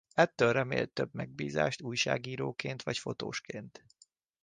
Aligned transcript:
Ettől 0.13 0.51
remélt 0.53 0.89
több 0.91 1.13
megbízást 1.13 1.81
újságíróként 1.81 2.83
vagy 2.83 2.97
fotósként. 2.97 3.85